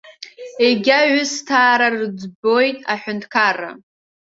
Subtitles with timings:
[0.65, 3.73] Егьа ҩысҭаара рыӡбуеит аҳәынҭқараа.